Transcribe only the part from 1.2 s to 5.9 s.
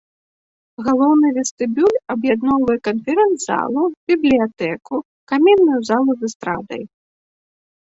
вестыбюль аб'ядноўвае канферэнц-залу, бібліятэку, камінную